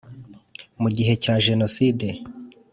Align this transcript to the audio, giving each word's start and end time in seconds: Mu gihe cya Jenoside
Mu 0.81 0.89
gihe 0.97 1.13
cya 1.23 1.35
Jenoside 1.45 2.07